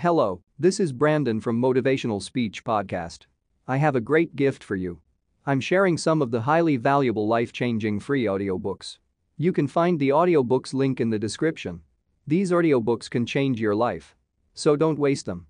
[0.00, 3.20] Hello, this is Brandon from Motivational Speech Podcast.
[3.66, 5.00] I have a great gift for you.
[5.46, 8.98] I'm sharing some of the highly valuable life changing free audiobooks.
[9.38, 11.80] You can find the audiobooks link in the description.
[12.26, 14.14] These audiobooks can change your life.
[14.52, 15.46] So don't waste them.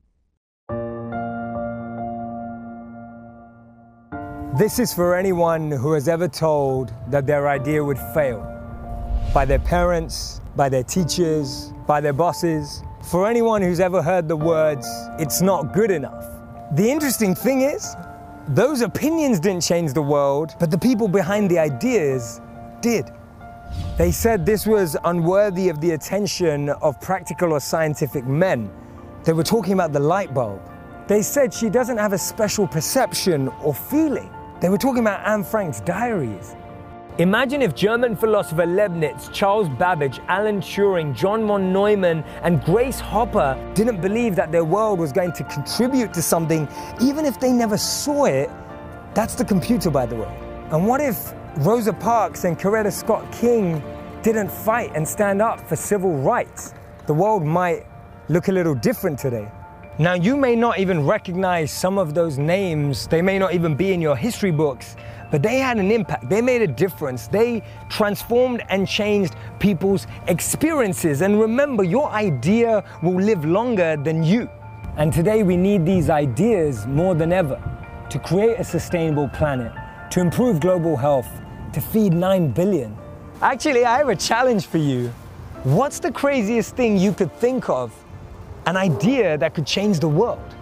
[4.57, 8.47] This is for anyone who has ever told that their idea would fail
[9.35, 14.37] by their parents, by their teachers, by their bosses, for anyone who's ever heard the
[14.37, 16.27] words, it's not good enough.
[16.73, 17.95] The interesting thing is,
[18.49, 22.41] those opinions didn't change the world, but the people behind the ideas
[22.81, 23.13] did.
[23.97, 28.71] They said this was unworthy of the attention of practical or scientific men.
[29.23, 30.61] They were talking about the light bulb.
[31.07, 34.31] They said she doesn't have a special perception or feeling.
[34.61, 36.57] They were talking about Anne Frank's diaries.
[37.19, 43.57] Imagine if German philosopher Leibniz, Charles Babbage, Alan Turing, John von Neumann, and Grace Hopper
[43.73, 46.69] didn't believe that their world was going to contribute to something,
[47.01, 48.51] even if they never saw it.
[49.15, 50.29] That's the computer, by the way.
[50.73, 53.83] And what if Rosa Parks and Coretta Scott King
[54.23, 56.75] didn't fight and stand up for civil rights?
[57.07, 57.87] The world might
[58.29, 59.51] look a little different today.
[59.99, 63.95] Now, you may not even recognize some of those names, they may not even be
[63.95, 64.97] in your history books,
[65.31, 66.29] but they had an impact.
[66.29, 67.29] They made a difference.
[67.29, 71.21] They transformed and changed people's experiences.
[71.21, 74.49] And remember, your idea will live longer than you.
[74.97, 77.61] And today we need these ideas more than ever
[78.11, 79.73] to create a sustainable planet,
[80.11, 81.29] to improve global health,
[81.73, 82.97] to feed 9 billion.
[83.43, 85.09] Actually, I have a challenge for you.
[85.65, 87.93] What's the craziest thing you could think of
[88.67, 90.55] an idea that could change the world.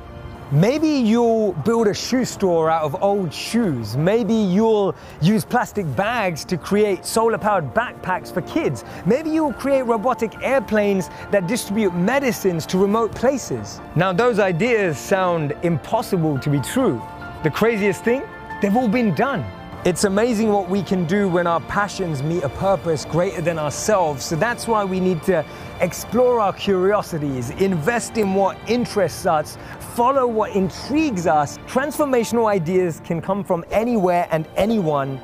[0.55, 3.97] Maybe you'll build a shoe store out of old shoes.
[3.97, 8.85] Maybe you'll use plastic bags to create solar powered backpacks for kids.
[9.05, 13.81] Maybe you'll create robotic airplanes that distribute medicines to remote places.
[13.97, 17.03] Now, those ideas sound impossible to be true.
[17.43, 18.23] The craziest thing,
[18.63, 19.45] they've all been done.
[19.85, 24.25] It's amazing what we can do when our passions meet a purpose greater than ourselves.
[24.25, 25.45] So that's why we need to
[25.81, 29.59] explore our curiosities, invest in what interests us,
[29.95, 31.59] follow what intrigues us.
[31.67, 35.21] Transformational ideas can come from anywhere and anyone,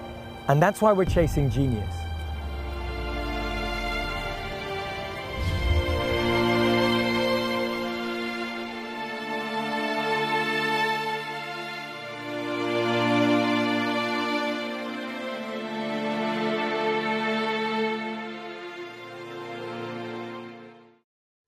[0.48, 1.99] and that's why we're chasing genius.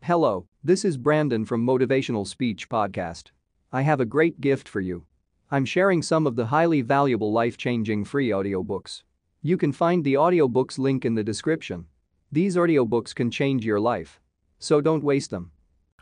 [0.06, 3.30] Hello, this is Brandon from Motivational Speech Podcast.
[3.70, 5.04] I have a great gift for you.
[5.48, 9.04] I'm sharing some of the highly valuable life changing free audiobooks.
[9.42, 11.86] You can find the audiobooks link in the description.
[12.32, 14.18] These audiobooks can change your life.
[14.58, 15.52] So don't waste them.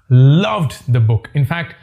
[0.09, 1.29] Loved the book.
[1.35, 1.75] In fact,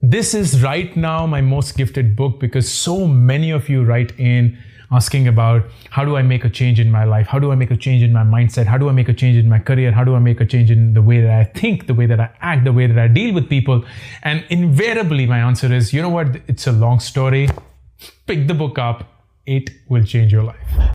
[0.00, 4.56] this is right now my most gifted book because so many of you write in
[4.90, 7.26] asking about how do I make a change in my life?
[7.26, 8.66] How do I make a change in my mindset?
[8.66, 9.92] How do I make a change in my career?
[9.92, 12.20] How do I make a change in the way that I think, the way that
[12.20, 13.84] I act, the way that I deal with people?
[14.22, 16.36] And invariably, my answer is, you know what?
[16.48, 17.48] It's a long story.
[18.26, 19.04] Pick the book up.
[19.46, 20.90] It will change your life.